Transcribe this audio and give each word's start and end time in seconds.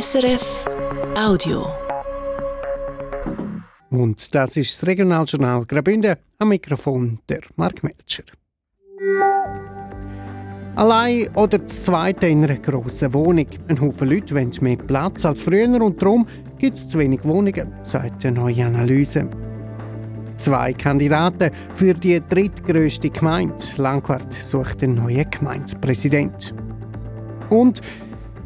SRF 0.00 0.64
Audio. 1.16 1.68
Und 3.90 4.34
das 4.34 4.56
ist 4.56 4.82
das 4.82 4.88
Regionaljournal 4.88 5.64
Graubünden 5.66 6.16
am 6.40 6.48
Mikrofon 6.48 7.20
der 7.28 7.42
Mark 7.54 7.84
Melcher. 7.84 8.24
Allein 10.74 11.28
oder 11.36 11.58
das 11.58 11.84
zweite 11.84 12.26
in 12.26 12.42
einer 12.42 12.56
grossen 12.56 13.14
Wohnung. 13.14 13.46
Ein 13.68 13.80
Haufen 13.80 14.10
Leute 14.10 14.34
wollen 14.34 14.50
mehr 14.62 14.78
Platz 14.78 15.24
als 15.24 15.40
früher 15.40 15.80
und 15.80 16.02
darum 16.02 16.26
gibt 16.58 16.76
es 16.76 16.88
zu 16.88 16.98
wenig 16.98 17.22
Wohnungen, 17.22 17.72
sagt 17.82 18.26
eine 18.26 18.40
neue 18.40 18.66
Analyse. 18.66 19.30
Zwei 20.38 20.72
Kandidaten 20.72 21.52
für 21.76 21.94
die 21.94 22.20
drittgrößte 22.20 23.10
Gemeinde. 23.10 23.54
Langquart 23.76 24.34
sucht 24.34 24.82
einen 24.82 24.96
neuen 24.96 25.30
Gemeindepräsident. 25.30 26.52
Und 27.50 27.80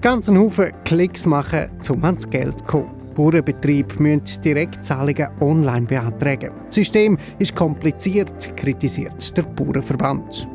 ganz 0.00 0.28
einen 0.28 0.38
Haufen 0.38 0.72
Klicks 0.84 1.26
machen, 1.26 1.70
um 1.88 2.04
ans 2.04 2.28
Geld 2.28 2.58
zu 2.58 2.64
kommen. 2.64 2.90
Bauernbetriebe 3.14 4.00
müssen 4.00 4.42
Direktzahlungen 4.42 5.28
online 5.40 5.86
beantragen. 5.86 6.52
Das 6.66 6.76
System 6.76 7.18
ist 7.38 7.56
kompliziert, 7.56 8.56
kritisiert 8.56 9.36
der 9.36 9.42
Bauernverband. 9.42 10.48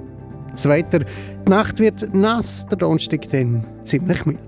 Das 0.51 0.69
Wetter, 0.69 0.99
die 0.99 1.49
Nacht 1.49 1.79
wird 1.79 2.13
nass, 2.13 2.65
der 2.67 2.77
Donnerstag 2.77 3.27
dann 3.29 3.65
ziemlich 3.83 4.25
mild. 4.25 4.39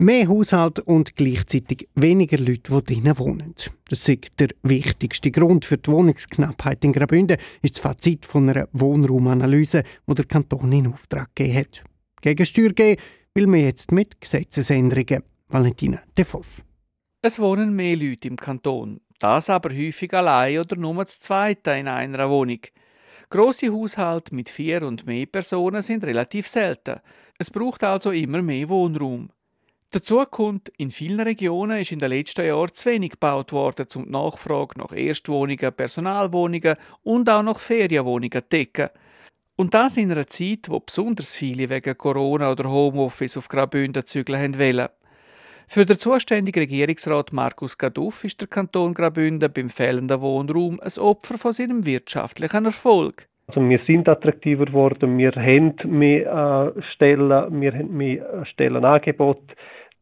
Mehr 0.00 0.28
Haushalt 0.28 0.78
und 0.78 1.16
gleichzeitig 1.16 1.88
weniger 1.96 2.38
Leute, 2.38 2.70
die 2.70 2.84
drinnen 2.84 3.18
wohnen. 3.18 3.52
Das 3.88 4.08
ist 4.08 4.38
der 4.38 4.50
wichtigste 4.62 5.32
Grund 5.32 5.64
für 5.64 5.76
die 5.76 5.90
Wohnungsknappheit 5.90 6.84
in 6.84 6.92
Graubünden, 6.92 7.36
ist 7.62 7.74
das 7.74 7.82
Fazit 7.82 8.24
von 8.24 8.48
einer 8.48 8.68
Wohnraumanalyse, 8.70 9.82
die 10.06 10.14
der 10.14 10.24
Kanton 10.24 10.70
in 10.70 10.86
Auftrag 10.86 11.34
gegeben 11.34 11.58
hat. 11.58 11.82
Gegensteuer 12.20 12.68
geben 12.68 13.00
will 13.34 13.48
man 13.48 13.58
jetzt 13.58 13.90
mit 13.90 14.20
Gesetzesänderungen. 14.20 15.24
Valentina 15.48 16.00
De 16.16 16.24
Voss. 16.24 16.62
Es 17.20 17.40
wohnen 17.40 17.74
mehr 17.74 17.96
Leute 17.96 18.28
im 18.28 18.36
Kanton. 18.36 19.00
Das 19.18 19.50
aber 19.50 19.74
häufig 19.74 20.14
allein 20.14 20.60
oder 20.60 20.76
nur 20.76 20.94
das 21.02 21.18
Zweite 21.18 21.72
in 21.72 21.88
einer 21.88 22.30
Wohnung. 22.30 22.60
Grosse 23.30 23.72
Haushalte 23.72 24.32
mit 24.32 24.48
vier 24.48 24.82
und 24.82 25.06
mehr 25.06 25.26
Personen 25.26 25.82
sind 25.82 26.04
relativ 26.04 26.46
selten. 26.46 27.00
Es 27.36 27.50
braucht 27.50 27.82
also 27.82 28.12
immer 28.12 28.42
mehr 28.42 28.68
Wohnraum. 28.68 29.30
Dazu 29.90 30.22
kommt, 30.26 30.68
in 30.76 30.90
vielen 30.90 31.20
Regionen 31.20 31.80
ist 31.80 31.92
in 31.92 31.98
den 31.98 32.10
letzten 32.10 32.44
Jahren 32.44 32.74
zu 32.74 32.90
wenig 32.90 33.12
gebaut 33.12 33.52
worden, 33.52 33.86
um 33.94 34.04
die 34.04 34.10
Nachfrage 34.10 34.78
nach 34.78 34.92
Erstwohnungen, 34.92 35.72
Personalwohnungen 35.72 36.76
und 37.04 37.30
auch 37.30 37.42
nach 37.42 37.58
Ferienwohnungen 37.58 38.30
zu 38.30 38.42
decken. 38.42 38.90
Und 39.56 39.72
das 39.72 39.96
in 39.96 40.12
einer 40.12 40.26
Zeit, 40.26 40.68
wo 40.68 40.78
besonders 40.80 41.34
viele 41.34 41.70
wegen 41.70 41.96
Corona 41.96 42.52
oder 42.52 42.70
Homeoffice 42.70 43.38
auf 43.38 43.48
Graubünden 43.48 44.04
zügeln 44.04 44.58
wollen. 44.58 44.88
Für 45.66 45.86
den 45.86 45.98
zuständigen 45.98 46.60
Regierungsrat 46.60 47.32
Markus 47.32 47.78
Gaduff 47.78 48.24
ist 48.24 48.40
der 48.40 48.48
Kanton 48.48 48.92
Graubünden 48.92 49.52
beim 49.52 49.70
fehlenden 49.70 50.20
Wohnraum 50.20 50.78
ein 50.80 50.98
Opfer 50.98 51.38
von 51.38 51.54
seinem 51.54 51.86
wirtschaftlichen 51.86 52.66
Erfolg. 52.66 53.26
Also 53.48 53.66
wir 53.66 53.80
sind 53.86 54.08
attraktiver 54.08 54.66
geworden, 54.66 55.16
wir 55.16 55.32
haben 55.32 55.74
mehr 55.84 56.74
äh, 56.76 56.82
Stellen, 56.92 57.60
wir 57.60 57.72
haben 57.72 57.96
mehr 57.96 58.42
äh, 58.42 58.46
Stellenangebot. 58.46 59.40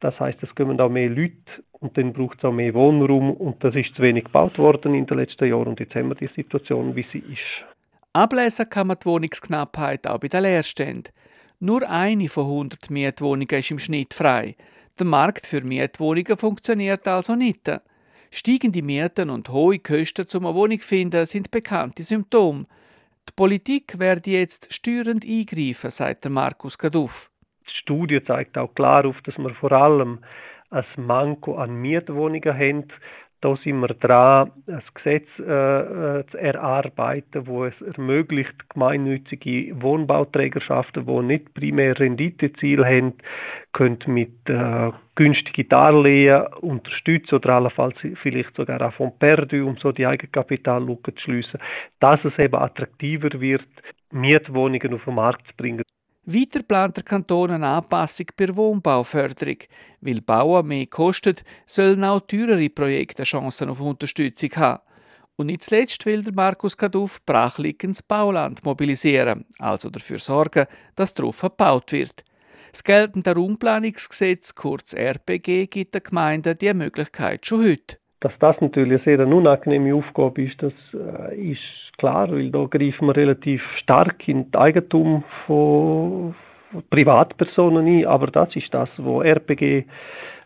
Das 0.00 0.18
heißt, 0.18 0.42
es 0.42 0.52
kommen 0.56 0.80
auch 0.80 0.90
mehr 0.90 1.08
Leute 1.08 1.34
und 1.70 1.96
dann 1.96 2.12
braucht 2.12 2.38
es 2.38 2.44
auch 2.44 2.52
mehr 2.52 2.74
Wohnraum 2.74 3.30
und 3.30 3.62
das 3.62 3.74
ist 3.76 3.94
zu 3.94 4.02
wenig 4.02 4.24
gebaut 4.24 4.58
worden 4.58 4.94
in 4.94 5.06
den 5.06 5.18
letzten 5.18 5.48
Jahren 5.48 5.68
und 5.68 5.80
jetzt 5.80 5.94
haben 5.94 6.08
wir 6.08 6.16
die 6.16 6.28
Situation, 6.34 6.96
wie 6.96 7.06
sie 7.12 7.18
ist. 7.18 7.64
Ablesen 8.12 8.68
kann 8.68 8.88
man 8.88 8.96
die 9.00 9.06
Wohnungsknappheit 9.06 10.06
auch 10.08 10.18
bei 10.18 10.28
den 10.28 10.42
Leerständen. 10.42 11.12
Nur 11.60 11.88
eine 11.88 12.28
von 12.28 12.44
100 12.44 12.90
Mietwohnungen 12.90 13.48
ist 13.48 13.70
im 13.70 13.78
Schnitt 13.78 14.12
frei. 14.12 14.56
Der 14.98 15.06
Markt 15.06 15.46
für 15.46 15.60
Mietwohnungen 15.60 16.36
funktioniert 16.36 17.06
also 17.06 17.36
nicht. 17.36 17.70
Steigende 18.30 18.82
Mieten 18.82 19.30
und 19.30 19.48
hohe 19.50 19.78
Kosten 19.78 20.26
zum 20.26 20.46
eine 20.46 20.54
Wohnung 20.54 20.80
finden 20.80 21.24
sind 21.26 21.50
bekannte 21.50 22.02
Symptome. 22.02 22.66
Die 23.28 23.32
Politik 23.34 23.98
werde 23.98 24.30
jetzt 24.30 24.72
steuernd 24.72 25.24
eingreifen, 25.24 25.90
sagt 25.90 26.28
Markus 26.28 26.78
Gaduff. 26.78 27.30
Die 27.66 27.80
Studie 27.82 28.22
zeigt 28.24 28.56
auch 28.56 28.74
klar 28.74 29.04
auf, 29.04 29.20
dass 29.22 29.36
wir 29.36 29.54
vor 29.54 29.72
allem 29.72 30.20
ein 30.70 30.84
Manko 30.96 31.56
an 31.56 31.74
Mietwohnungen 31.74 32.54
haben, 32.54 32.88
da 33.42 33.54
sind 33.56 33.80
wir 33.80 33.88
dran, 33.88 34.50
ein 34.66 34.82
Gesetz 34.94 35.28
äh, 35.38 35.42
äh, 36.20 36.26
zu 36.26 36.38
erarbeiten, 36.38 37.46
wo 37.46 37.66
es 37.66 37.74
ermöglicht, 37.82 38.54
gemeinnützige 38.70 39.80
Wohnbauträgerschaften, 39.80 41.06
die 41.06 41.22
nicht 41.22 41.54
primär 41.54 41.98
Renditeziel 41.98 42.84
haben, 42.84 43.12
können 43.72 43.98
mit 44.06 44.48
äh, 44.48 44.90
günstigen 45.16 45.68
Darlehen 45.68 46.46
unterstützen 46.60 47.34
oder 47.34 47.50
allenfalls 47.50 47.96
vielleicht 48.22 48.56
sogar 48.56 48.80
auch 48.80 48.94
von 48.94 49.12
Perdu, 49.18 49.66
um 49.66 49.76
so 49.76 49.92
die 49.92 50.06
Eigenkapitallücke 50.06 51.14
zu 51.14 51.20
schliessen, 51.20 51.60
dass 52.00 52.24
es 52.24 52.38
eben 52.38 52.56
attraktiver 52.56 53.38
wird, 53.38 53.66
Mietwohnungen 54.10 54.94
auf 54.94 55.04
den 55.04 55.14
Markt 55.14 55.46
zu 55.48 55.56
bringen. 55.56 55.82
Weiter 56.28 56.64
plant 56.64 56.96
der 56.96 57.04
Kanton 57.04 57.52
eine 57.52 57.68
Anpassung 57.68 58.26
bei 58.36 58.46
der 58.46 58.56
Wohnbauförderung. 58.56 59.58
Weil 60.00 60.20
Bauen 60.20 60.66
mehr 60.66 60.86
kostet, 60.86 61.44
sollen 61.66 62.02
auch 62.02 62.20
teurere 62.20 62.68
Projekte 62.68 63.22
Chancen 63.22 63.68
auf 63.68 63.80
Unterstützung 63.80 64.50
haben. 64.56 64.82
Und 65.36 65.46
nicht 65.46 65.62
zuletzt 65.62 66.04
will 66.04 66.24
der 66.24 66.32
Markus 66.32 66.76
Kaduff 66.76 67.24
brachliegendes 67.24 68.02
Bauland 68.02 68.64
mobilisieren, 68.64 69.44
also 69.58 69.88
dafür 69.88 70.18
sorgen, 70.18 70.66
dass 70.96 71.14
darauf 71.14 71.42
gebaut 71.42 71.92
wird. 71.92 72.24
Das 72.72 72.82
geltende 72.82 73.34
Raumplanungsgesetz, 73.34 74.54
kurz 74.54 74.94
RPG, 74.94 75.66
gibt 75.66 75.94
den 75.94 76.02
Gemeinden 76.02 76.58
diese 76.58 76.74
Möglichkeit 76.74 77.46
schon 77.46 77.64
heute. 77.64 77.98
Dass 78.20 78.32
das 78.38 78.60
natürlich 78.60 79.06
eine 79.06 79.18
sehr 79.18 79.26
unangenehme 79.26 79.94
Aufgabe 79.94 80.42
ist, 80.42 80.62
das 80.62 80.72
äh, 80.94 81.52
ist 81.52 81.60
klar, 81.98 82.30
weil 82.30 82.50
da 82.50 82.64
greifen 82.64 83.06
wir 83.08 83.16
relativ 83.16 83.62
stark 83.76 84.26
in 84.28 84.50
das 84.50 84.60
Eigentum 84.60 85.22
von 85.46 86.34
Privatpersonen 86.90 87.86
ein, 87.86 88.06
aber 88.06 88.28
das 88.28 88.54
ist 88.56 88.72
das, 88.72 88.88
was 88.96 89.24
RPG 89.24 89.84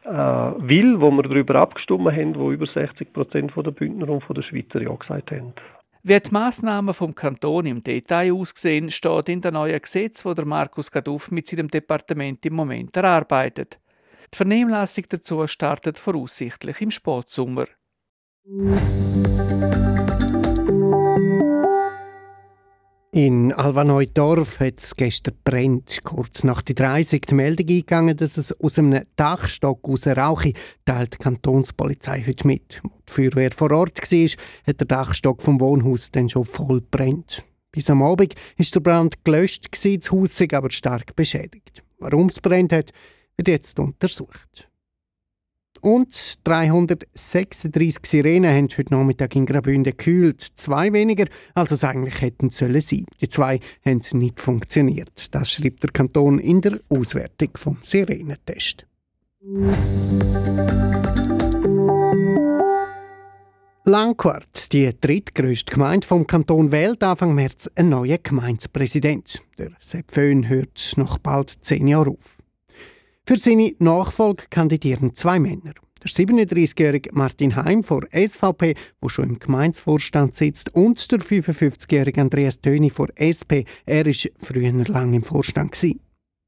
äh, 0.05 0.09
will, 0.09 1.01
wo 1.01 1.11
wir 1.11 1.23
darüber 1.23 1.57
abgestimmt 1.57 2.13
haben, 2.13 2.35
wo 2.37 2.53
über 2.53 2.67
60 2.67 3.13
Prozent 3.13 3.53
der 3.57 3.71
Bündner 3.71 4.09
und 4.09 4.25
der 4.29 4.43
Schweizer 4.43 4.81
ja 4.81 4.95
gesagt 4.95 5.31
haben. 5.31 5.53
Wie 6.03 6.19
die 6.19 6.31
Massnahmen 6.31 6.95
vom 6.95 7.15
Kanton 7.15 7.67
im 7.67 7.83
Detail 7.83 8.33
aussehen, 8.33 8.91
steht 8.91 9.29
in 9.29 9.43
dem 9.43 9.53
neuen 9.53 9.81
Gesetz, 9.81 10.25
wo 10.25 10.33
der 10.33 10.47
Markus 10.47 10.91
Gaduff 10.91 11.31
mit 11.31 11.47
seinem 11.47 11.69
Departement 11.69 12.45
im 12.47 12.55
Moment 12.55 12.97
erarbeitet. 12.97 13.79
Die 14.33 14.37
Vernehmlassung 14.37 15.05
dazu 15.09 15.47
startet 15.47 15.99
voraussichtlich 15.99 16.81
im 16.81 16.91
Spätsommer. 16.91 17.67
In 23.13 23.53
Alvaneudorf 23.53 24.61
hat 24.61 24.79
es 24.79 24.95
gestern 24.95 25.35
brennt. 25.43 26.05
Kurz 26.05 26.45
nach 26.45 26.63
der 26.63 26.77
30 26.77 27.27
die 27.27 27.35
Meldung 27.35 27.69
eingegangen, 27.69 28.17
dass 28.17 28.37
es 28.37 28.53
aus 28.61 28.79
einem 28.79 29.05
Dachstock 29.17 29.81
aus 29.89 30.07
Rauche 30.07 30.53
teilt 30.85 31.15
die 31.15 31.19
Kantonspolizei 31.19 32.25
heute 32.25 32.47
mit. 32.47 32.81
Als 32.85 32.93
die 33.09 33.13
Feuerwehr 33.13 33.51
vor 33.51 33.73
Ort 33.73 33.99
war, 33.99 34.31
hat 34.67 34.81
der 34.81 34.87
Dachstock 34.87 35.43
vom 35.43 35.61
Wohnhaus 35.61 36.13
dann 36.13 36.29
schon 36.29 36.45
voll 36.45 36.81
brennt. 36.81 37.45
Bis 37.73 37.91
am 37.91 38.03
Abend 38.03 38.35
ist 38.57 38.77
der 38.77 38.81
Brand 38.81 39.25
gelöscht, 39.25 39.67
das 39.73 40.13
Haus 40.13 40.41
aber 40.53 40.71
stark 40.71 41.17
beschädigt. 41.17 41.83
Warum 41.99 42.27
es 42.27 42.41
brennt 42.41 42.73
hat, 42.73 42.93
wird 43.41 43.49
jetzt 43.49 43.79
untersucht. 43.81 44.69
Und 45.81 46.35
336 46.45 48.05
Sirenen 48.05 48.55
haben 48.55 48.69
heute 48.77 48.93
Nachmittag 48.93 49.35
in 49.35 49.47
Graubünden 49.47 49.97
gekühlt. 49.97 50.43
Zwei 50.43 50.93
weniger, 50.93 51.25
als 51.55 51.71
es 51.71 51.83
eigentlich 51.83 52.21
hätten 52.21 52.51
sollen 52.51 52.83
sein. 52.83 53.07
Die 53.23 53.31
zwei 53.31 53.61
haben 53.87 54.03
nicht 54.13 54.41
funktioniert. 54.41 55.35
Das 55.35 55.51
schreibt 55.51 55.83
der 55.83 55.91
Kanton 55.91 56.39
in 56.39 56.61
der 56.61 56.81
Auswertung 56.91 57.49
vom 57.55 57.79
Sirenentest. 57.81 58.87
Langquart, 63.87 64.73
die 64.73 64.95
drittgrößte 65.01 65.73
Gemeinde 65.73 66.07
vom 66.07 66.27
Kanton, 66.27 66.73
wählt 66.73 67.03
Anfang 67.03 67.35
März 67.35 67.71
einen 67.75 67.89
neuen 67.89 68.19
Gemeindepräsident. 68.23 69.41
Der 69.57 69.71
Sepp 69.81 70.11
Föhn 70.11 70.47
hört 70.51 70.93
noch 70.97 71.17
bald 71.17 71.49
zehn 71.63 71.89
Jahre 71.89 72.11
auf. 72.11 72.40
Für 73.27 73.37
seine 73.37 73.75
Nachfolge 73.79 74.45
kandidieren 74.51 75.15
zwei 75.15 75.39
Männer. 75.39 75.75
Der 76.03 76.11
37-jährige 76.11 77.11
Martin 77.13 77.57
Heim 77.57 77.83
von 77.83 78.07
SVP, 78.11 78.75
der 79.03 79.09
schon 79.09 79.31
im 79.31 79.39
Gemeinsvorstand 79.39 80.35
sitzt, 80.35 80.75
und 80.75 81.13
der 81.13 81.19
55-jährige 81.21 82.23
Andreas 82.23 82.61
Töni 82.61 82.89
von 82.89 83.11
SP. 83.21 83.69
Er 83.85 84.07
war 84.07 84.31
früher 84.39 84.73
lang 84.73 85.13
im 85.13 85.23
Vorstand. 85.23 85.77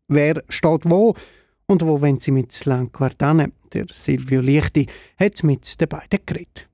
Wer 0.09 0.43
steht 0.49 0.89
wo 0.89 1.15
und 1.67 1.83
wo 1.83 2.01
wenn 2.01 2.19
sie 2.19 2.31
mit 2.31 2.65
Langquartane? 2.65 3.53
Der 3.73 3.87
Silvio 3.93 4.41
Lichti 4.41 4.87
hat 5.19 5.45
mit 5.45 5.81
den 5.81 5.89
beiden 5.89 6.21
geredet. 6.25 6.69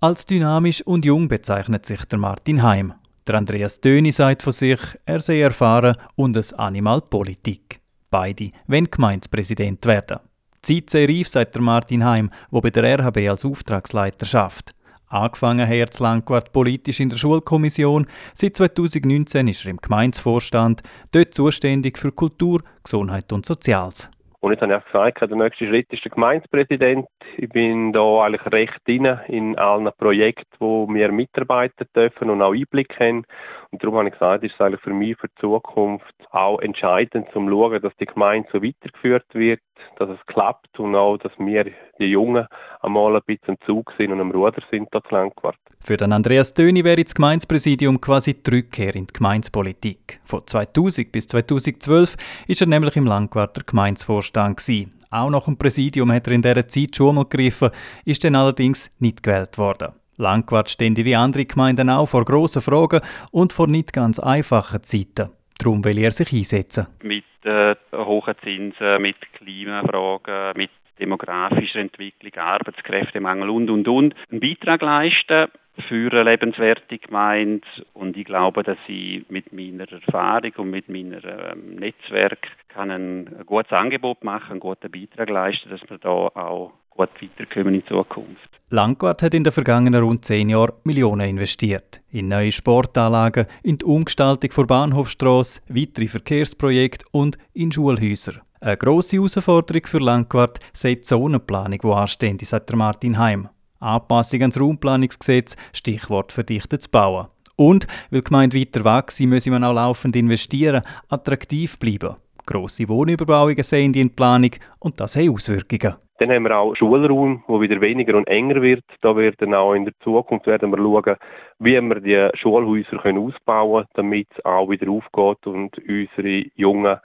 Als 0.00 0.26
dynamisch 0.26 0.82
und 0.82 1.04
jung 1.04 1.28
bezeichnet 1.28 1.86
sich 1.86 2.04
der 2.04 2.18
Martin 2.18 2.62
Heim. 2.62 2.94
Der 3.26 3.36
Andreas 3.36 3.80
Döni 3.80 4.12
sagt 4.12 4.42
von 4.42 4.52
sich, 4.52 4.80
er 5.06 5.20
sei 5.20 5.40
erfahren 5.40 5.96
und 6.14 6.36
ein 6.36 6.58
Animal 6.58 7.00
Politik. 7.00 7.80
Beide 8.14 8.52
wenn 8.68 8.88
Gemeindepräsident 8.88 9.84
werden. 9.86 10.20
Zeit 10.62 10.88
sei 10.88 11.06
reif, 11.06 11.26
sagt 11.26 11.56
der 11.56 11.62
Martin 11.62 12.04
Heim, 12.04 12.30
wo 12.48 12.60
bei 12.60 12.70
der 12.70 12.84
RHB 12.84 13.28
als 13.28 13.44
Auftragsleiter 13.44 14.24
schafft. 14.24 14.72
Angefangen 15.08 15.68
hat 15.68 15.98
Langquart 15.98 16.52
politisch 16.52 17.00
in 17.00 17.10
der 17.10 17.16
Schulkommission. 17.16 18.06
Seit 18.32 18.54
2019 18.54 19.48
ist 19.48 19.64
er 19.64 19.72
im 19.72 19.78
Gemeindevorstand, 19.78 20.84
dort 21.10 21.34
zuständig 21.34 21.98
für 21.98 22.12
Kultur, 22.12 22.62
Gesundheit 22.84 23.32
und 23.32 23.46
Soziales. 23.46 24.08
Und 24.44 24.52
jetzt 24.52 24.60
habe 24.60 24.74
ich 24.74 24.84
gesagt, 24.92 25.22
der 25.22 25.38
nächste 25.38 25.66
Schritt 25.66 25.90
ist 25.90 26.04
der 26.04 26.10
Gemeindepräsident. 26.10 27.06
Ich 27.38 27.48
bin 27.48 27.94
da 27.94 28.24
eigentlich 28.24 28.44
recht 28.52 28.76
drin 28.86 29.18
in 29.26 29.56
allen 29.56 29.90
Projekten, 29.96 30.54
wo 30.58 30.86
wir 30.86 31.10
mitarbeiten 31.12 31.86
dürfen 31.96 32.28
und 32.28 32.42
auch 32.42 32.52
Einblick 32.52 33.00
haben. 33.00 33.24
Und 33.70 33.82
darum 33.82 33.96
habe 33.96 34.08
ich 34.08 34.12
gesagt, 34.12 34.44
ist 34.44 34.52
es 34.52 34.60
eigentlich 34.60 34.82
für 34.82 34.92
mich 34.92 35.16
für 35.16 35.28
die 35.28 35.40
Zukunft 35.40 36.14
auch 36.30 36.60
entscheidend, 36.60 37.34
um 37.34 37.48
zu 37.48 37.52
schauen, 37.54 37.80
dass 37.80 37.96
die 37.96 38.04
Gemeinde 38.04 38.46
so 38.52 38.62
weitergeführt 38.62 39.24
wird, 39.32 39.60
dass 39.98 40.08
es 40.10 40.18
klappt 40.26 40.78
und 40.78 40.94
auch, 40.94 41.16
dass 41.18 41.32
wir, 41.38 41.64
die 41.98 42.04
Jungen, 42.04 42.46
einmal 42.80 43.16
ein 43.16 43.22
bisschen 43.26 43.54
im 43.54 43.66
Zug 43.66 43.92
sind 43.98 44.12
und 44.12 44.20
am 44.20 44.30
Ruder 44.30 44.62
sind, 44.70 44.88
das 44.92 45.02
Landquart. 45.10 45.56
Für 45.80 45.96
den 45.96 46.12
Andreas 46.12 46.54
Döni 46.54 46.84
wäre 46.84 47.02
das 47.02 47.14
Gemeindepräsidium 47.14 48.00
quasi 48.00 48.42
die 48.42 48.50
Rückkehr 48.50 48.94
in 48.94 49.06
die 49.06 49.12
Gemeindepolitik. 49.12 50.20
Von 50.24 50.46
2000 50.46 51.12
bis 51.12 51.26
2012 51.28 52.16
ist 52.48 52.60
er 52.60 52.66
nämlich 52.66 52.96
im 52.96 53.06
Landquarter 53.06 53.62
Gemeindevorstand 53.64 54.58
gewesen. 54.58 54.94
Auch 55.10 55.30
nach 55.30 55.44
dem 55.44 55.56
Präsidium 55.56 56.10
hat 56.10 56.26
er 56.26 56.32
in 56.32 56.42
dieser 56.42 56.66
Zeit 56.66 56.96
schon 56.96 57.14
mal 57.14 57.24
gegriffen, 57.24 57.70
ist 58.04 58.24
dann 58.24 58.34
allerdings 58.34 58.90
nicht 58.98 59.22
gewählt 59.22 59.58
worden. 59.58 59.92
Langquart 60.16 60.70
stände 60.70 61.04
wie 61.04 61.16
andere 61.16 61.44
Gemeinden 61.44 61.90
auch 61.90 62.06
vor 62.06 62.24
grossen 62.24 62.62
Fragen 62.62 63.00
und 63.30 63.52
vor 63.52 63.66
nicht 63.66 63.92
ganz 63.92 64.18
einfachen 64.18 64.82
Zeiten. 64.82 65.30
Darum 65.58 65.84
will 65.84 65.98
er 65.98 66.10
sich 66.10 66.32
einsetzen. 66.32 66.86
Mit 67.02 67.24
äh, 67.44 67.76
hohen 67.96 68.34
Zinsen, 68.42 69.02
mit 69.02 69.20
Klimafragen, 69.34 70.56
mit 70.56 70.70
demografischer 70.98 71.80
Entwicklung, 71.80 72.32
Arbeitskräftemangel 72.36 73.50
und, 73.50 73.70
und, 73.70 73.88
und. 73.88 74.14
Einen 74.30 74.40
Beitrag 74.40 74.82
leisten 74.82 75.48
für 75.88 76.12
eine 76.12 76.22
lebenswerte 76.22 76.98
Gemeinde 76.98 77.66
und 77.94 78.16
ich 78.16 78.24
glaube, 78.24 78.62
dass 78.62 78.78
ich 78.86 79.28
mit 79.28 79.52
meiner 79.52 79.90
Erfahrung 79.90 80.52
und 80.56 80.70
mit 80.70 80.88
meinem 80.88 81.20
ähm, 81.24 81.76
Netzwerk 81.76 82.46
kann 82.68 82.90
ein, 82.90 83.44
gutes 83.46 83.72
Angebot 83.72 84.22
machen, 84.22 84.52
einen 84.52 84.60
guten 84.60 84.90
Beitrag 84.90 85.30
leisten, 85.30 85.70
dass 85.70 85.80
wir 85.88 85.98
da 85.98 86.08
auch 86.08 86.72
gut 86.90 87.10
weiterkommen 87.20 87.74
in 87.74 87.86
Zukunft. 87.86 88.48
Langquart 88.70 89.22
hat 89.22 89.34
in 89.34 89.44
den 89.44 89.52
vergangenen 89.52 90.02
rund 90.02 90.24
zehn 90.24 90.48
Jahren 90.48 90.74
Millionen 90.84 91.28
investiert. 91.28 92.00
In 92.10 92.28
neue 92.28 92.52
Sportanlagen, 92.52 93.46
in 93.62 93.78
die 93.78 93.84
Umgestaltung 93.84 94.50
der 94.56 94.64
Bahnhofstrasse, 94.64 95.60
weitere 95.68 96.08
Verkehrsprojekte 96.08 97.04
und 97.10 97.36
in 97.52 97.72
Schulhäuser. 97.72 98.34
Eine 98.64 98.78
grosse 98.78 99.16
Herausforderung 99.16 99.82
für 99.84 99.98
Langquart 99.98 100.58
sei 100.72 100.94
die 100.94 101.02
Zonenplanung, 101.02 101.80
die 101.82 101.86
ansteht, 101.86 102.40
sagt 102.46 102.74
Martin 102.74 103.18
Heim. 103.18 103.50
Anpassung 103.78 104.40
ans 104.40 104.58
Raumplanungsgesetz, 104.58 105.54
Stichwort 105.74 106.32
verdichtetes 106.32 106.88
Bauen. 106.88 107.26
Und, 107.56 107.86
weil 108.10 108.20
die 108.20 108.24
Gemeinde 108.24 108.58
weiter 108.58 108.82
wachsen, 108.82 109.28
müsse 109.28 109.50
man 109.50 109.64
auch 109.64 109.74
laufend 109.74 110.16
investieren, 110.16 110.82
attraktiv 111.10 111.78
bleiben. 111.78 112.16
Grosse 112.46 112.88
Wohnüberbauungen 112.88 113.62
sehen 113.62 113.92
in 113.92 114.16
Planung 114.16 114.52
und 114.78 114.98
das 114.98 115.14
hat 115.14 115.28
Auswirkungen. 115.28 115.96
Dann 116.16 116.30
haben 116.30 116.44
wir 116.44 116.56
auch 116.56 116.74
Schulraum, 116.74 117.44
wo 117.46 117.60
wieder 117.60 117.82
weniger 117.82 118.16
und 118.16 118.28
enger 118.28 118.62
wird. 118.62 118.84
Da 119.02 119.14
werden 119.14 119.52
auch 119.52 119.74
in 119.74 119.84
der 119.84 119.92
Zukunft 120.02 120.46
werden 120.46 120.70
wir 120.70 120.78
schauen, 120.78 121.16
wie 121.58 121.78
wir 121.82 122.00
die 122.00 122.38
Schulhäuser 122.38 122.96
ausbauen 123.04 123.84
können, 123.84 123.88
damit 123.92 124.28
es 124.30 124.42
auch 124.42 124.70
wieder 124.70 124.90
aufgeht 124.90 125.46
und 125.46 125.76
unsere 125.86 126.46
jungen 126.54 126.96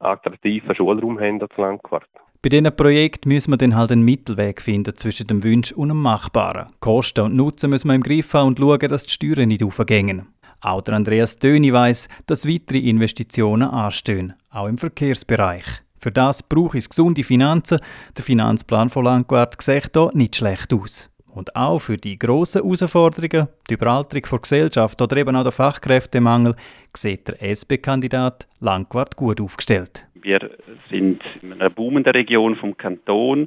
attraktiven 0.00 0.74
Schulraum 0.74 1.18
haben 1.20 1.40
als 1.40 1.56
Landquart. 1.56 2.08
Bei 2.40 2.50
diesen 2.50 2.74
Projekten 2.76 3.30
müssen 3.30 3.50
wir 3.50 3.56
dann 3.56 3.74
halt 3.74 3.90
einen 3.90 4.04
Mittelweg 4.04 4.62
finden 4.62 4.94
zwischen 4.94 5.26
dem 5.26 5.42
Wunsch 5.42 5.72
und 5.72 5.88
dem 5.88 6.00
Machbaren. 6.00 6.68
Kosten 6.78 7.22
und 7.22 7.36
Nutzen 7.36 7.70
müssen 7.70 7.88
wir 7.88 7.96
im 7.96 8.02
Griff 8.02 8.32
haben 8.32 8.48
und 8.48 8.58
schauen, 8.58 8.78
dass 8.88 9.04
die 9.04 9.10
Steuern 9.10 9.48
nicht 9.48 9.62
aufgehen. 9.62 10.28
Auch 10.60 10.82
der 10.82 10.94
Andreas 10.94 11.38
Döni 11.38 11.72
weiss, 11.72 12.08
dass 12.26 12.48
weitere 12.48 12.78
Investitionen 12.78 13.68
anstehen, 13.68 14.34
auch 14.50 14.66
im 14.66 14.78
Verkehrsbereich. 14.78 15.64
Für 15.98 16.12
das 16.12 16.42
brauche 16.42 16.78
es 16.78 16.88
gesunde 16.88 17.24
Finanzen. 17.24 17.80
Der 18.16 18.24
Finanzplan 18.24 18.88
von 18.88 19.04
Landquart 19.04 19.60
sieht 19.60 19.90
hier 19.94 20.10
nicht 20.14 20.36
schlecht 20.36 20.72
aus. 20.72 21.10
Und 21.38 21.54
auch 21.54 21.78
für 21.78 21.96
die 21.96 22.18
grossen 22.18 22.62
Herausforderungen, 22.62 23.46
die 23.70 23.74
Überalterung 23.74 24.24
der 24.28 24.38
Gesellschaft 24.40 25.00
oder 25.00 25.16
eben 25.18 25.36
auch 25.36 25.44
der 25.44 25.52
Fachkräftemangel, 25.52 26.56
sieht 26.92 27.28
der 27.28 27.40
SP-Kandidat 27.40 28.48
Landquart 28.58 29.14
gut 29.14 29.40
aufgestellt. 29.40 30.04
Wir 30.14 30.50
sind 30.90 31.22
in 31.40 31.52
einer 31.52 31.70
boomenden 31.70 32.12
Region 32.12 32.56
vom 32.56 32.76
Kanton 32.76 33.46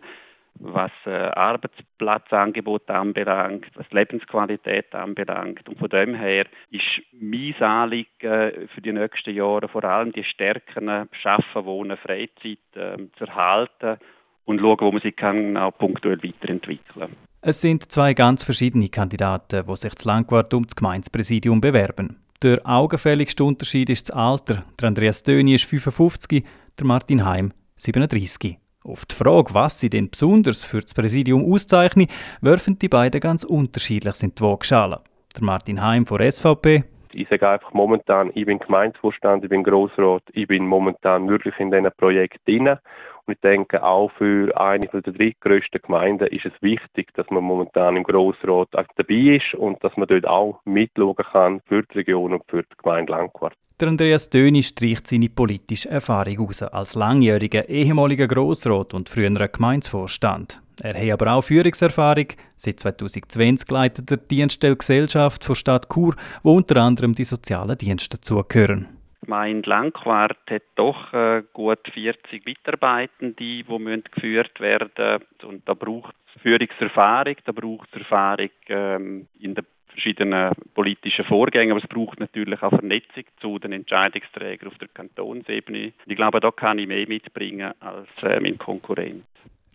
was 0.63 0.91
äh, 1.05 1.09
Arbeitsplatzangebot 1.09 2.89
anbelangt, 2.89 3.65
was 3.75 3.89
Lebensqualität 3.91 4.93
anbelangt. 4.93 5.67
Und 5.67 5.79
von 5.79 5.89
dem 5.89 6.13
her 6.13 6.45
ist 6.69 7.01
mein 7.11 7.55
Anliegen 7.59 8.69
für 8.73 8.81
die 8.81 8.93
nächsten 8.93 9.33
Jahre 9.33 9.67
vor 9.67 9.83
allem 9.83 10.11
die 10.11 10.23
Stärken 10.23 11.09
Schaffen, 11.21 11.65
Wohnen, 11.65 11.97
Freizeit 11.97 12.59
äh, 12.75 12.97
zu 13.17 13.25
erhalten 13.25 13.97
und 14.45 14.59
schauen, 14.59 14.81
wo 14.81 14.91
man 14.91 15.01
sich 15.01 15.15
kann 15.15 15.57
auch 15.57 15.77
punktuell 15.77 16.21
weiterentwickeln 16.21 17.15
Es 17.43 17.59
sind 17.59 17.91
zwei 17.91 18.13
ganz 18.13 18.43
verschiedene 18.43 18.87
Kandidaten, 18.87 19.65
die 19.67 19.75
sich 19.75 19.95
das 19.95 20.05
Langquart 20.05 20.53
um 20.53 20.63
das 20.63 20.75
Gemeindepräsidium 20.75 21.59
bewerben. 21.59 22.19
Der 22.43 22.61
augenfälligste 22.63 23.43
Unterschied 23.43 23.89
ist 23.89 24.09
das 24.09 24.15
Alter. 24.15 24.63
Der 24.79 24.89
Andreas 24.89 25.23
Döni 25.23 25.55
ist 25.55 25.65
55, 25.65 26.45
der 26.77 26.85
Martin 26.85 27.25
Heim 27.25 27.51
37. 27.77 28.59
Auf 28.83 29.07
die 29.07 29.15
Frage, 29.15 29.55
was 29.55 29.79
sie 29.79 29.89
denn 29.89 30.11
besonders 30.11 30.63
für 30.63 30.81
das 30.81 30.93
Präsidium 30.93 31.51
auszeichnen, 31.51 32.09
werfen 32.41 32.77
die 32.77 32.89
beiden 32.89 33.19
ganz 33.19 33.43
unterschiedlich 33.43 34.21
in 34.21 34.35
die 34.35 34.41
Waagschale. 34.43 35.01
Der 35.35 35.43
Martin 35.43 35.81
Heim 35.81 36.05
von 36.05 36.19
SVP. 36.19 36.83
Ich 37.11 37.27
sage 37.27 37.49
einfach 37.49 37.73
momentan, 37.73 38.29
ich 38.35 38.45
bin 38.45 38.59
Gemeindevorstand, 38.59 39.43
ich 39.43 39.49
bin 39.49 39.63
Grossrat, 39.63 40.21
ich 40.33 40.47
bin 40.47 40.67
momentan 40.67 41.27
wirklich 41.27 41.55
in 41.57 41.71
diesen 41.71 41.89
Projekt 41.97 42.47
drin. 42.47 42.77
Und 43.25 43.33
ich 43.35 43.39
denke, 43.41 43.83
auch 43.83 44.11
für 44.17 44.59
eine 44.59 44.87
der 44.87 45.01
drittgrößten 45.01 45.81
Gemeinden 45.81 46.27
ist 46.27 46.45
es 46.45 46.53
wichtig, 46.61 47.13
dass 47.15 47.29
man 47.29 47.43
momentan 47.43 47.95
im 47.95 48.03
Grossrat 48.03 48.69
dabei 48.71 49.37
ist 49.37 49.53
und 49.55 49.83
dass 49.83 49.95
man 49.97 50.07
dort 50.07 50.27
auch 50.27 50.59
mitschauen 50.65 51.15
kann 51.15 51.61
für 51.67 51.83
die 51.83 51.99
Region 51.99 52.33
und 52.33 52.43
für 52.47 52.63
die 52.63 52.77
Gemeinde 52.81 53.11
Langquart. 53.11 53.53
Der 53.79 53.87
Andreas 53.87 54.29
Döni 54.29 54.61
streicht 54.61 55.07
seine 55.07 55.29
politische 55.29 55.89
Erfahrung 55.89 56.47
aus 56.47 56.61
als 56.61 56.93
langjähriger 56.93 57.67
ehemaliger 57.67 58.27
Grossrat 58.27 58.93
und 58.93 59.09
früherer 59.09 59.47
Gemeinsvorstand. 59.47 60.61
Er 60.83 60.93
hat 60.93 61.11
aber 61.11 61.33
auch 61.33 61.43
Führungserfahrung. 61.43 62.27
Seit 62.57 62.79
2020 62.79 63.69
leitet 63.71 64.11
er 64.11 64.17
die 64.17 64.35
Dienststelle 64.35 64.75
Gesellschaft 64.75 65.43
von 65.43 65.55
Stadt 65.55 65.89
Chur, 65.91 66.15
wo 66.43 66.55
unter 66.55 66.77
anderem 66.81 67.15
die 67.15 67.23
sozialen 67.23 67.77
Dienste 67.77 68.17
dazugehören. 68.17 69.00
Gemeinde 69.21 69.69
Langquart 69.69 70.37
hat 70.49 70.63
doch 70.75 71.13
äh, 71.13 71.43
gut 71.53 71.79
40 71.93 72.45
Mitarbeitende, 72.45 73.33
die 73.33 73.63
müssen 73.67 74.03
geführt 74.13 74.59
werden 74.59 75.23
Und 75.43 75.67
da 75.67 75.73
braucht 75.73 76.15
es 76.33 76.41
Führungserfahrung, 76.41 77.35
da 77.45 77.51
braucht 77.51 77.89
es 77.91 77.99
Erfahrung 77.99 78.49
ähm, 78.67 79.27
in 79.39 79.53
der 79.53 79.63
verschiedenen 79.87 80.53
politischen 80.73 81.25
Vorgängen, 81.25 81.71
aber 81.71 81.83
es 81.83 81.89
braucht 81.89 82.19
natürlich 82.19 82.61
auch 82.63 82.69
Vernetzung 82.69 83.23
zu 83.39 83.59
den 83.59 83.73
Entscheidungsträgern 83.73 84.69
auf 84.69 84.77
der 84.77 84.87
Kantonsebene. 84.87 85.93
Ich 86.05 86.15
glaube, 86.15 86.39
da 86.39 86.51
kann 86.51 86.79
ich 86.79 86.87
mehr 86.87 87.07
mitbringen 87.07 87.73
als 87.79 88.07
äh, 88.23 88.39
mein 88.39 88.57
Konkurrent. 88.57 89.25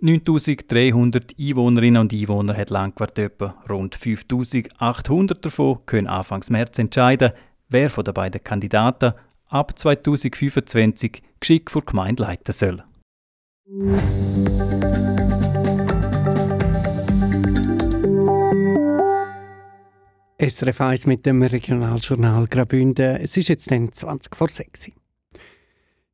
9300 0.01 1.35
Einwohnerinnen 1.39 2.03
und 2.03 2.13
Einwohner 2.13 2.57
hat 2.57 2.71
Langquart 2.71 3.19
etwa. 3.19 3.55
Rund 3.69 3.95
5800 3.95 5.43
davon 5.45 5.79
können 5.87 6.07
Anfang 6.07 6.45
März 6.51 6.79
entscheiden, 6.79 7.33
wer 7.69 7.89
von 7.89 8.05
den 8.05 8.13
beiden 8.13 8.45
Kandidaten 8.45 9.15
ab 9.49 9.79
2025 9.79 11.23
Geschick 11.41 11.71
vor 11.71 11.85
Gemeinde 11.85 12.23
leiten 12.23 12.53
soll. 12.53 12.83
SRF 20.39 20.81
1 20.81 21.07
mit 21.07 21.25
dem 21.27 21.43
Regionaljournal 21.43 22.47
Graubünden. 22.47 23.17
Es 23.17 23.37
ist 23.37 23.49
jetzt 23.49 23.71
dann 23.71 23.93
20 23.93 24.37
vor 24.37 24.49
6 24.49 24.91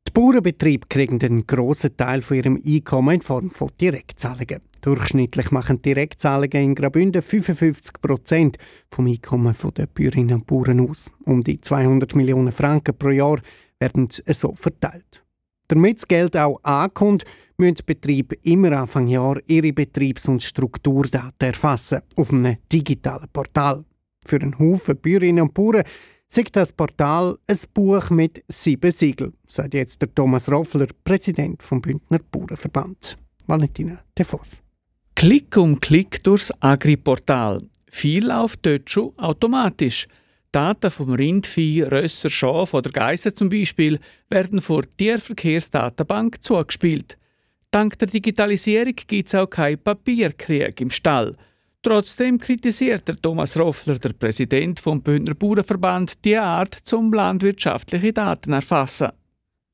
Die 0.07 0.11
Bauernbetriebe 0.13 0.87
kriegen 0.87 1.21
einen 1.21 1.45
grossen 1.45 1.95
Teil 1.97 2.21
von 2.21 2.37
ihrem 2.37 2.61
Einkommen 2.65 3.15
in 3.15 3.21
Form 3.21 3.51
von 3.51 3.69
Direktzahlungen. 3.79 4.61
Durchschnittlich 4.83 5.49
machen 5.49 5.81
Direktzahlungen 5.81 6.61
in 6.61 6.75
Graubünden 6.75 7.21
55 7.21 8.01
Prozent 8.01 8.57
vom 8.91 9.07
Einkommen 9.07 9.55
der 9.77 9.87
Bäuerinnen 9.87 10.35
und 10.35 10.45
Bauern 10.45 10.89
aus. 10.89 11.09
Um 11.23 11.41
die 11.41 11.61
200 11.61 12.13
Millionen 12.15 12.51
Franken 12.51 12.93
pro 12.93 13.07
Jahr 13.07 13.39
werden 13.79 14.09
so 14.11 14.53
verteilt. 14.55 15.23
Damit 15.69 15.99
das 15.99 16.07
Geld 16.09 16.35
auch 16.35 16.61
ankommt, 16.63 17.23
müssen 17.57 17.77
Betriebe 17.85 18.35
immer 18.43 18.73
Anfang 18.73 19.07
Jahr 19.07 19.37
ihre 19.45 19.71
Betriebs- 19.71 20.27
und 20.27 20.43
Strukturdaten 20.43 21.47
erfassen 21.47 22.01
auf 22.17 22.33
einem 22.33 22.57
digitalen 22.69 23.29
Portal. 23.31 23.85
Für 24.25 24.41
einen 24.41 24.59
Haufen 24.59 24.97
Bäuerinnen 24.97 25.43
und 25.43 25.53
Bauern 25.53 25.83
sagt 26.27 26.57
das 26.57 26.73
Portal 26.73 27.37
ein 27.47 27.57
Buch 27.73 28.09
mit 28.09 28.43
sieben 28.49 28.91
Siegeln, 28.91 29.33
sagt 29.47 29.75
jetzt 29.75 30.01
der 30.01 30.13
Thomas 30.13 30.51
Roffler, 30.51 30.87
Präsident 31.05 31.63
vom 31.63 31.79
Bündner 31.79 32.19
Bauernverband. 32.29 33.17
Valentina 33.47 34.03
Defos. 34.17 34.61
Klick 35.15 35.55
um 35.57 35.79
Klick 35.79 36.23
durchs 36.23 36.51
Agri-Portal. 36.59 37.61
Viel 37.89 38.27
läuft 38.27 38.65
dort 38.65 38.89
schon 38.89 39.17
automatisch. 39.17 40.07
Daten 40.51 40.91
vom 40.91 41.13
Rindvieh, 41.13 41.83
Rösser, 41.83 42.29
Schaf 42.29 42.73
oder 42.73 42.91
Geissen 42.91 43.35
zum 43.35 43.49
Beispiel 43.49 43.99
werden 44.29 44.61
vor 44.61 44.83
Tierverkehrsdatenbank 44.97 46.43
zugespielt. 46.43 47.17
Dank 47.71 47.97
der 47.97 48.07
Digitalisierung 48.07 48.95
gibt 49.07 49.27
es 49.27 49.35
auch 49.35 49.47
keinen 49.47 49.79
Papierkrieg 49.79 50.79
im 50.81 50.89
Stall. 50.89 51.35
Trotzdem 51.81 52.37
kritisiert 52.37 53.07
der 53.07 53.15
Thomas 53.15 53.59
Roffler, 53.59 53.99
der 53.99 54.13
Präsident 54.13 54.79
vom 54.79 55.01
Bündner 55.01 55.33
Bauernverband, 55.35 56.23
die 56.23 56.37
Art 56.37 56.75
zum 56.75 57.11
landwirtschaftliche 57.11 58.13
Daten 58.13 58.53
erfassen. 58.53 59.09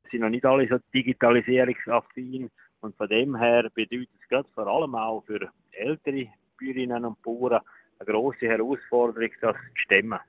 Sie 0.04 0.12
sind 0.12 0.22
noch 0.22 0.30
nicht 0.30 0.46
alle 0.46 0.68
so 0.68 0.78
digitalisierungsaffin 0.94 2.50
und 2.82 2.96
von 2.96 3.08
dem 3.08 3.36
her 3.36 3.70
bedeutet 3.74 4.10
es 4.22 4.28
gerade 4.30 4.48
vor 4.54 4.68
allem 4.68 4.96
auch 4.96 5.24
für 5.26 5.50
ältere 5.72 6.28
Bäuerinnen 6.60 7.06
und 7.06 7.22
Bauern 7.22 7.62
eine 8.00 8.12
große 8.12 8.48
Herausforderung, 8.48 9.30
das 9.42 9.56
zu 9.56 9.82
stemmen. 9.84 10.20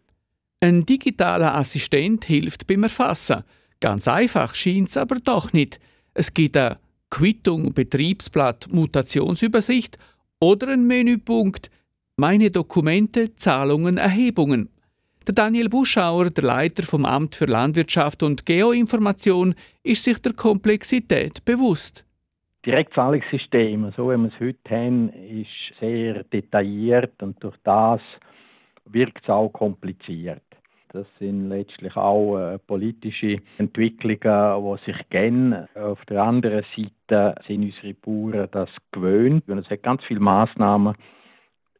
Ein 0.60 0.84
digitaler 0.84 1.54
Assistent 1.54 2.24
hilft 2.24 2.66
beim 2.66 2.82
Erfassen. 2.82 3.44
Ganz 3.80 4.06
einfach 4.08 4.54
scheint 4.54 4.88
es 4.88 4.96
aber 4.96 5.16
doch 5.16 5.52
nicht. 5.52 5.80
Es 6.12 6.34
gibt 6.34 6.56
eine 6.56 6.78
Quittung, 7.08 7.72
Betriebsblatt, 7.72 8.68
Mutationsübersicht 8.70 9.98
oder 10.38 10.68
ein 10.68 10.86
Menüpunkt 10.86 11.70
Meine 12.16 12.50
Dokumente, 12.50 13.34
Zahlungen, 13.36 13.96
Erhebungen. 13.96 14.68
Der 15.26 15.34
Daniel 15.34 15.68
Buschauer, 15.68 16.30
der 16.30 16.44
Leiter 16.44 16.82
vom 16.82 17.06
Amt 17.06 17.34
für 17.36 17.46
Landwirtschaft 17.46 18.22
und 18.22 18.44
Geoinformation, 18.44 19.54
ist 19.82 20.04
sich 20.04 20.18
der 20.18 20.34
Komplexität 20.34 21.44
bewusst. 21.44 22.04
Direktzahlungssystem, 22.66 23.90
so 23.96 24.10
wie 24.10 24.18
wir 24.18 24.28
es 24.28 24.40
heute 24.40 24.70
haben, 24.70 25.08
ist 25.10 25.78
sehr 25.80 26.24
detailliert 26.24 27.22
und 27.22 27.42
durch 27.42 27.56
das 27.64 28.02
wirkt 28.84 29.22
es 29.22 29.30
auch 29.30 29.48
kompliziert. 29.48 30.42
Das 30.92 31.06
sind 31.18 31.48
letztlich 31.48 31.96
auch 31.96 32.36
äh, 32.36 32.58
politische 32.58 33.38
Entwicklungen, 33.58 34.78
die 34.78 34.84
sich 34.84 35.08
kennen. 35.08 35.68
Auf 35.76 36.04
der 36.06 36.22
anderen 36.22 36.64
Seite 36.76 37.40
sind 37.46 37.62
unsere 37.62 37.94
Bauern 37.94 38.48
das 38.50 38.68
gewöhnt. 38.90 39.48
Und 39.48 39.58
es 39.58 39.70
hat 39.70 39.84
ganz 39.84 40.02
viele 40.04 40.20
Massnahmen, 40.20 40.96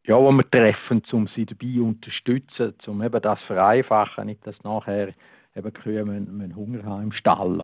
ja, 0.06 0.16
die 0.16 0.36
wir 0.36 0.50
treffen, 0.50 1.02
um 1.12 1.26
sie 1.26 1.44
dabei 1.44 1.74
zu 1.74 1.84
unterstützen, 1.84 2.74
um 2.86 3.02
eben 3.02 3.20
das 3.20 3.40
vereinfachen, 3.42 4.26
nicht 4.26 4.46
dass 4.46 4.62
nachher 4.62 5.12
eben 5.56 5.72
Kühe 5.72 6.06
Hunger 6.54 6.84
haben 6.84 7.02
im 7.02 7.12
Stall. 7.12 7.60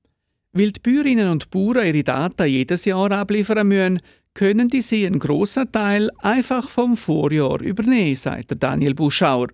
Weil 0.52 0.72
die 0.72 0.80
Bäuerinnen 0.80 1.28
und 1.28 1.50
Bauern 1.50 1.86
ihre 1.86 2.04
Daten 2.04 2.46
jedes 2.46 2.84
Jahr 2.84 3.12
abliefern 3.12 3.68
müssen, 3.68 4.00
können 4.34 4.68
die 4.68 4.82
sie 4.82 5.06
einen 5.06 5.18
grossen 5.18 5.70
Teil 5.72 6.10
einfach 6.18 6.68
vom 6.68 6.96
Vorjahr 6.96 7.60
übernehmen, 7.60 8.16
sagt 8.16 8.62
Daniel 8.62 8.94
Buschauer. 8.94 9.48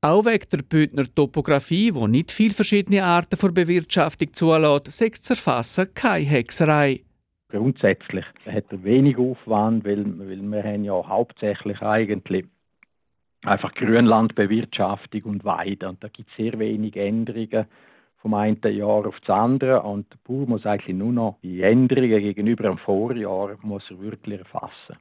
Auch 0.00 0.26
wegen 0.26 0.48
der 0.52 0.58
Bündner 0.58 1.06
Topografie, 1.14 1.94
wo 1.94 2.06
nicht 2.06 2.30
viele 2.30 2.52
verschiedene 2.52 3.04
Arten 3.04 3.36
von 3.36 3.54
Bewirtschaftung 3.54 4.32
zulässt, 4.32 4.92
sagt 4.92 5.16
zu 5.16 5.32
erfassen 5.32 5.88
keine 5.94 6.26
Hexerei. 6.26 7.00
Grundsätzlich 7.48 8.24
hat 8.46 8.64
er 8.70 8.84
wenig 8.84 9.16
Aufwand, 9.16 9.84
weil, 9.84 10.04
weil 10.18 10.42
wir 10.42 10.62
haben 10.62 10.84
ja 10.84 10.92
hauptsächlich 10.92 11.80
eigentlich 11.82 12.44
einfach 13.44 13.74
Grünlandbewirtschaftung 13.74 15.22
und 15.22 15.44
Weide. 15.44 15.88
Und 15.88 16.02
da 16.02 16.08
gibt 16.08 16.28
es 16.30 16.36
sehr 16.36 16.58
wenig 16.58 16.96
Änderungen 16.96 17.66
vom 18.24 18.32
einen 18.32 18.58
Jahr 18.62 19.06
auf 19.06 19.20
das 19.20 19.28
andere. 19.28 19.82
Und 19.82 20.10
der 20.10 20.16
Bauer 20.24 20.46
muss 20.46 20.64
eigentlich 20.64 20.96
nur 20.96 21.12
noch 21.12 21.38
die 21.42 21.60
Änderungen 21.60 22.20
gegenüber 22.20 22.64
dem 22.64 22.78
Vorjahr 22.78 23.56
muss 23.60 23.82
er 23.90 24.00
wirklich 24.00 24.40
erfassen. 24.40 24.96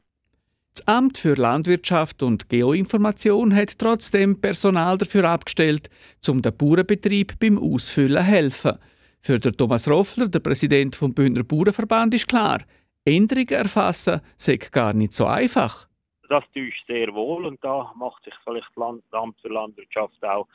Das 0.75 0.87
Amt 0.87 1.17
für 1.17 1.35
Landwirtschaft 1.35 2.21
und 2.21 2.49
Geoinformation 2.49 3.55
hat 3.55 3.79
trotzdem 3.79 4.41
Personal 4.41 4.97
dafür 4.97 5.29
abgestellt, 5.29 5.89
um 6.27 6.41
den 6.41 6.57
Bauernbetrieb 6.57 7.39
beim 7.39 7.57
Ausfüllen 7.57 8.23
helfen. 8.23 8.77
Für 9.21 9.39
den 9.39 9.53
Thomas 9.53 9.89
Roffler, 9.89 10.27
der 10.27 10.39
Präsident 10.39 10.95
vom 10.95 11.13
Bündner 11.13 11.43
Bauernverband, 11.43 12.13
ist 12.15 12.27
klar, 12.27 12.59
Änderungen 13.05 13.47
erfassen 13.51 14.19
sei 14.35 14.57
gar 14.57 14.93
nicht 14.93 15.13
so 15.13 15.25
einfach. 15.27 15.87
Das 16.27 16.43
täuscht 16.53 16.87
sehr 16.87 17.13
wohl 17.13 17.45
und 17.45 17.63
da 17.63 17.93
macht 17.95 18.23
sich 18.25 18.33
vielleicht 18.43 18.67
das 18.75 19.13
Amt 19.13 19.39
für 19.39 19.49
Landwirtschaft 19.49 20.21
auch 20.25 20.47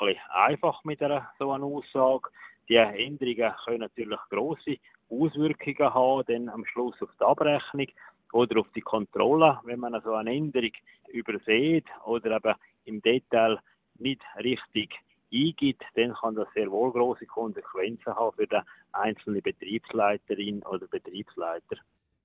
ein 0.00 0.06
bisschen 0.06 0.30
einfach 0.32 0.84
mit 0.84 1.02
einer 1.02 1.30
so 1.38 1.52
einer 1.52 1.64
Aussage. 1.64 2.30
Die 2.68 2.76
Änderungen 2.76 3.54
können 3.64 3.80
natürlich 3.80 4.18
große 4.30 4.76
Auswirkungen 5.08 5.94
haben, 5.94 6.24
dann 6.26 6.48
am 6.48 6.66
Schluss 6.66 7.00
auf 7.00 7.10
die 7.18 7.24
Abrechnung 7.24 7.86
oder 8.32 8.60
auf 8.60 8.66
die 8.74 8.82
Kontrolle, 8.82 9.58
wenn 9.64 9.80
man 9.80 10.00
so 10.02 10.14
eine 10.14 10.34
Änderung 10.34 10.72
übersieht 11.08 11.86
oder 12.04 12.36
eben 12.36 12.54
im 12.84 13.02
Detail 13.02 13.58
nicht 13.98 14.20
richtig 14.42 14.94
eingibt, 15.32 15.82
dann 15.94 16.14
kann 16.14 16.34
das 16.34 16.48
sehr 16.54 16.70
wohl 16.70 16.92
große 16.92 17.26
Konsequenzen 17.26 18.14
haben 18.14 18.36
für 18.36 18.46
den 18.46 18.62
einzelnen 18.92 19.42
Betriebsleiterin 19.42 20.62
oder 20.62 20.86
Betriebsleiter. 20.86 21.76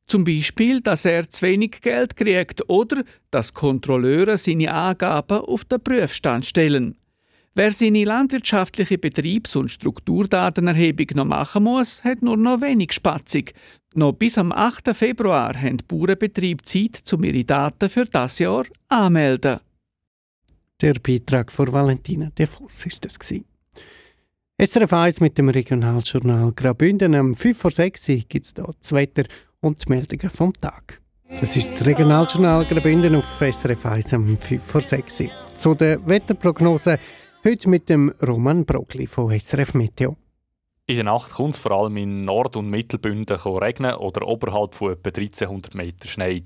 Zum 0.08 0.25
Beispiel, 0.25 0.82
dass 0.82 1.05
er 1.05 1.29
zu 1.29 1.46
wenig 1.46 1.82
Geld 1.82 2.15
kriegt 2.15 2.70
oder 2.70 3.03
dass 3.32 3.53
Kontrolleure 3.53 4.38
seine 4.38 4.74
Angaben 4.74 5.39
auf 5.39 5.65
den 5.65 5.82
Prüfstand 5.82 6.46
stellen. 6.46 6.98
Wer 7.55 7.72
seine 7.72 8.03
landwirtschaftliche 8.03 8.98
Betriebs- 8.98 9.55
und 9.55 9.69
Strukturdatenerhebung 9.69 11.07
noch 11.13 11.25
machen 11.25 11.65
muss, 11.65 12.03
hat 12.03 12.24
nur 12.24 12.36
noch 12.36 12.62
wenig 12.62 12.93
Spatzig. 12.93 13.53
Noch 13.93 14.13
bis 14.13 14.39
am 14.39 14.51
8. 14.51 14.95
Februar 14.95 15.53
haben 15.55 15.77
die 15.77 15.83
Bauernbetriebe 15.88 16.63
Zeit, 16.63 17.03
um 17.13 17.24
ihre 17.24 17.43
Daten 17.43 17.89
für 17.89 18.05
das 18.05 18.39
Jahr 18.39 18.65
anmelden. 18.89 19.60
Der 20.81 20.95
Beitrag 20.95 21.51
von 21.51 21.72
Valentina 21.72 22.31
De 22.36 22.48
Voss 22.48 22.88
ist 22.88 23.05
das. 23.05 23.19
SRF 24.60 24.93
1 24.93 25.19
mit 25.19 25.38
dem 25.38 25.50
Regionaljournal 25.50 26.53
Graubünden. 26.53 27.13
Am 27.13 27.36
5 27.36 27.55
vor 27.55 27.72
6 27.72 28.05
gibt 28.27 28.45
es 28.45 28.53
hier 28.55 28.74
das 28.81 28.91
Wetter 28.91 29.25
und 29.60 29.86
die 29.86 29.89
Meldungen 29.89 30.29
vom 30.31 30.53
Tag. 30.53 31.01
Das 31.39 31.55
ist 31.55 31.72
das 31.72 31.86
Regionaljournal 31.86 32.65
Graubünden 32.65 33.15
auf 33.15 33.25
SRF 33.39 33.86
1 33.86 34.13
am 34.13 34.38
5 34.38 34.63
vor 34.63 34.81
6 34.81 35.24
Zu 35.55 35.75
der 35.75 36.05
Wetterprognose 36.07 36.98
Heute 37.45 37.67
mit 37.67 37.89
dem 37.89 38.13
Roman 38.25 38.63
Brogli 38.63 39.05
von 39.05 39.38
SRF 39.38 39.73
Meteo. 39.73 40.15
In 40.85 40.95
der 40.95 41.03
Nacht 41.03 41.31
kommt 41.31 41.55
es 41.55 41.59
vor 41.59 41.73
allem 41.73 41.97
in 41.97 42.23
Nord- 42.23 42.55
und 42.55 42.69
Mittelbünden 42.69 43.38
regnen 43.38 43.95
oder 43.95 44.25
oberhalb 44.25 44.75
von 44.75 44.93
etwa 44.93 45.09
1300 45.09 45.75
Meter 45.75 46.07
Schnee. 46.07 46.41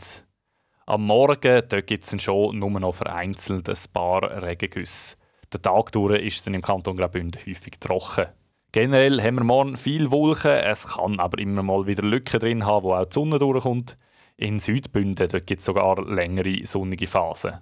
Am 0.88 1.06
Morgen 1.06 1.62
gibt 1.86 2.04
es 2.04 2.24
schon 2.24 2.58
nur 2.58 2.72
noch 2.80 2.96
vereinzelt 2.96 3.70
ein 3.70 3.78
paar 3.94 4.42
Regengüsse. 4.42 5.18
Der 5.54 5.62
Tag 5.62 5.92
durch 5.92 6.20
ist 6.20 6.48
dann 6.48 6.56
im 6.56 6.64
Kanton 6.64 6.98
Graubünden 6.98 7.42
häufig 7.46 7.80
trocken. 7.80 8.30
Generell 8.72 9.22
haben 9.22 9.36
wir 9.36 9.44
morgen 9.44 9.78
viel 9.78 10.10
Wolken, 10.10 10.50
es 10.50 10.96
kann 10.96 11.20
aber 11.20 11.38
immer 11.38 11.62
mal 11.62 11.86
wieder 11.86 12.02
Lücken 12.02 12.40
drin 12.40 12.66
haben, 12.66 12.84
wo 12.84 12.96
auch 12.96 13.06
die 13.06 13.14
Sonne 13.14 13.38
durchkommt. 13.38 13.98
In 14.36 14.58
Südbünden 14.58 15.28
gibt 15.46 15.60
es 15.60 15.66
sogar 15.66 16.04
längere 16.04 16.66
sonnige 16.66 17.06
Phasen. 17.06 17.60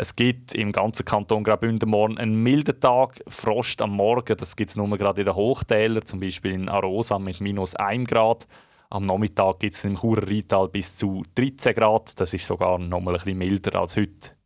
Es 0.00 0.14
gibt 0.14 0.54
im 0.54 0.70
ganzen 0.70 1.04
Kanton 1.04 1.42
Graubünden 1.42 1.90
morgen 1.90 2.18
einen 2.18 2.40
milden 2.40 2.78
Tag, 2.78 3.20
Frost 3.26 3.82
am 3.82 3.96
Morgen, 3.96 4.36
das 4.36 4.54
gibt 4.54 4.70
es 4.70 4.76
nur 4.76 4.96
gerade 4.96 5.22
in 5.22 5.24
den 5.24 5.34
Hochtälern, 5.34 6.04
zum 6.04 6.20
Beispiel 6.20 6.52
in 6.52 6.68
Arosa 6.68 7.18
mit 7.18 7.40
minus 7.40 7.74
1 7.74 8.08
Grad. 8.08 8.46
Am 8.90 9.06
Nachmittag 9.06 9.58
gibt 9.58 9.74
es 9.74 9.82
im 9.82 9.96
Churer 9.96 10.68
bis 10.68 10.96
zu 10.96 11.24
13 11.34 11.74
Grad, 11.74 12.20
das 12.20 12.32
ist 12.32 12.46
sogar 12.46 12.78
noch 12.78 13.00
mal 13.00 13.10
ein 13.10 13.14
bisschen 13.14 13.38
milder 13.38 13.80
als 13.80 13.96
heute. 13.96 14.36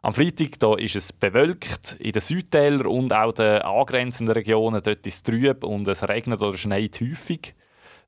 Am 0.00 0.14
Freitag 0.14 0.58
da 0.60 0.76
ist 0.76 0.96
es 0.96 1.12
bewölkt, 1.12 1.98
in 2.00 2.12
den 2.12 2.22
Südtälern 2.22 2.86
und 2.86 3.12
auch 3.12 3.32
den 3.32 3.60
angrenzenden 3.60 4.32
Regionen 4.32 4.80
dort 4.82 5.06
ist 5.06 5.14
es 5.16 5.22
trüb 5.24 5.62
und 5.62 5.86
es 5.88 6.08
regnet 6.08 6.40
oder 6.40 6.56
schneit 6.56 6.98
häufig. 7.02 7.54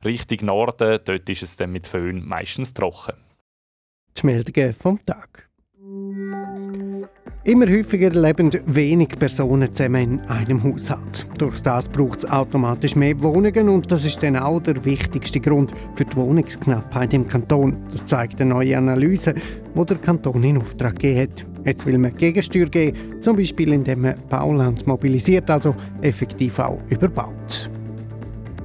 Richtung 0.03 0.47
Norden, 0.47 1.01
dort 1.05 1.29
ist 1.29 1.43
es 1.43 1.57
dann 1.57 1.71
mit 1.71 1.87
Föhn 1.87 2.27
meistens 2.27 2.73
trocken. 2.73 3.19
Die 4.17 4.25
Meldungen 4.25 4.73
vom 4.73 5.05
Tag. 5.05 5.51
Immer 7.47 7.67
häufiger 7.67 8.09
leben 8.09 8.50
wenig 8.64 9.09
Personen 9.19 9.71
zusammen 9.71 10.14
in 10.14 10.21
einem 10.23 10.62
Haushalt. 10.64 11.26
Durch 11.37 11.61
das 11.61 11.91
braucht 11.91 12.21
es 12.21 12.31
automatisch 12.31 12.97
mehr 12.97 13.21
Wohnungen 13.23 13.69
und 13.69 13.93
das 13.93 14.07
ist 14.07 14.23
dann 14.23 14.37
auch 14.37 14.61
der 14.61 14.83
wichtigste 14.87 15.41
Grund 15.41 15.73
für 15.95 16.07
die 16.07 16.17
Wohnungsknappheit 16.17 17.12
im 17.12 17.26
Kanton. 17.26 17.76
Das 17.91 18.07
zeigt 18.07 18.41
eine 18.41 18.49
neue 18.49 18.79
Analyse, 18.79 19.35
die 19.35 19.85
der 19.85 19.99
Kanton 19.99 20.43
in 20.43 20.57
Auftrag 20.57 20.95
gegeben 20.99 21.33
hat. 21.33 21.47
Jetzt 21.67 21.85
will 21.85 21.99
man 21.99 22.17
Gegensteuer 22.17 22.67
geben, 22.67 23.21
zum 23.21 23.37
Beispiel 23.37 23.75
indem 23.75 24.00
man 24.03 24.14
Bauland 24.31 24.87
mobilisiert, 24.87 25.50
also 25.50 25.75
effektiv 26.00 26.59
auch 26.59 26.81
überbaut. 26.88 27.71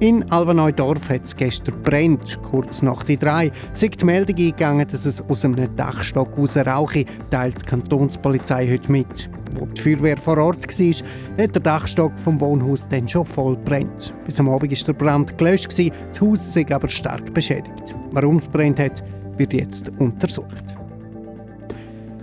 In 0.00 0.24
Alvaneudorf 0.30 1.10
hat 1.10 1.24
es 1.24 1.36
gestern 1.36 1.82
brennt, 1.82 2.40
kurz 2.42 2.80
nach 2.80 3.02
die 3.02 3.18
drei. 3.18 3.52
Sind 3.74 4.00
die 4.00 4.06
Meldung 4.06 4.34
eingegangen, 4.34 4.88
dass 4.88 5.04
es 5.04 5.20
aus 5.20 5.44
einem 5.44 5.76
Dachstock 5.76 6.38
aus 6.38 6.56
rauche, 6.56 7.04
teilt 7.30 7.60
die 7.60 7.66
Kantonspolizei 7.66 8.66
heute 8.66 8.90
mit. 8.90 9.28
Wo 9.58 9.66
die 9.66 9.78
Feuerwehr 9.78 10.16
vor 10.16 10.38
Ort 10.38 10.66
war, 10.66 11.08
hat 11.44 11.54
der 11.54 11.62
Dachstock 11.62 12.18
vom 12.18 12.40
Wohnhaus 12.40 12.88
dann 12.88 13.06
schon 13.06 13.26
voll 13.26 13.58
brennt. 13.58 14.14
Bis 14.24 14.40
am 14.40 14.48
Abend 14.48 14.72
war 14.72 14.86
der 14.86 14.92
Brand 14.94 15.36
gelöscht, 15.36 15.78
das 15.78 16.20
Haus 16.22 16.54
sei 16.54 16.64
aber 16.70 16.88
stark 16.88 17.34
beschädigt. 17.34 17.94
Warum 18.12 18.36
es 18.36 18.48
brennt 18.48 18.80
hat, 18.80 19.04
wird 19.36 19.52
jetzt 19.52 19.90
untersucht. 19.98 20.79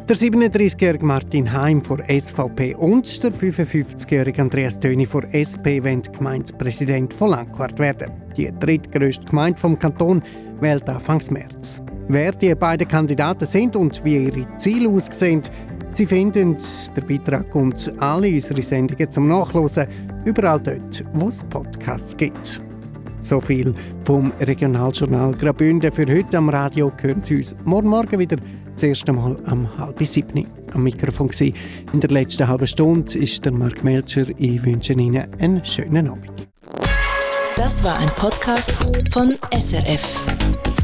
Der 0.07 0.15
37-jährige 0.15 1.05
Martin 1.05 1.51
Heim 1.51 1.81
von 1.81 2.01
SVP 2.07 2.75
und 2.75 3.21
der 3.21 3.29
55-jährige 3.29 4.41
Andreas 4.41 4.79
Töni 4.79 5.05
von 5.05 5.25
SP 5.35 5.83
wollen 5.83 6.01
Gemeindepräsident 6.01 7.13
von 7.13 7.31
Langquart 7.31 7.77
werden. 7.77 8.13
Die 8.37 8.49
drittgrößte 8.57 9.25
Gemeinde 9.25 9.59
vom 9.59 9.77
Kanton 9.77 10.23
wählt 10.61 10.87
Anfangs 10.87 11.29
März. 11.29 11.81
Wer 12.07 12.31
die 12.31 12.55
beiden 12.55 12.87
Kandidaten 12.87 13.45
sind 13.45 13.75
und 13.75 14.01
wie 14.05 14.27
ihre 14.27 14.55
Ziele 14.55 14.87
aussehen, 14.87 15.41
Sie 15.91 16.05
finden 16.05 16.55
den 16.95 17.07
Beitrag 17.07 17.53
und 17.53 17.93
alle 17.99 18.29
unsere 18.29 18.61
Sendungen 18.61 19.11
zum 19.11 19.27
Nachlesen 19.27 19.87
überall 20.23 20.61
dort, 20.61 21.03
wo 21.15 21.27
es 21.27 21.43
Podcasts 21.43 22.15
gibt. 22.15 22.61
So 23.19 23.41
viel 23.41 23.73
vom 24.05 24.31
Regionaljournal 24.39 25.33
Graubünden 25.33 25.91
für 25.91 26.05
heute 26.05 26.37
am 26.37 26.47
Radio. 26.47 26.93
Hören 27.01 27.21
Sie 27.23 27.35
uns 27.37 27.57
morgen 27.65 27.89
Morgen 27.89 28.19
wieder 28.19 28.37
das 28.77 28.83
erste 28.83 29.11
Mal 29.11 29.35
am 29.45 29.77
halb 29.77 30.05
siebten 30.05 30.45
am 30.73 30.83
Mikrofon 30.83 31.29
gewesen. 31.29 31.53
In 31.93 31.99
der 31.99 32.11
letzten 32.11 32.47
halben 32.47 32.67
Stunde 32.67 33.17
ist 33.17 33.43
der 33.43 33.51
Mark 33.51 33.83
Melcher. 33.83 34.25
Ich 34.37 34.63
wünsche 34.63 34.93
Ihnen 34.93 35.27
einen 35.39 35.65
schönen 35.65 36.07
Abend. 36.07 36.47
Das 37.55 37.83
war 37.83 37.97
ein 37.97 38.09
Podcast 38.09 38.71
von 39.11 39.35
SRF. 39.51 40.76